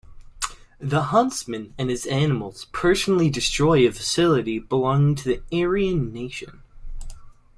The 0.79 1.03
Huntsman 1.09 1.75
and 1.77 1.91
his 1.91 2.07
animals 2.07 2.65
personally 2.71 3.29
destroy 3.29 3.87
a 3.87 3.91
facility 3.91 4.57
belonging 4.57 5.13
to 5.17 5.23
the 5.43 5.63
Aryan 5.63 6.11
Nation. 6.11 6.63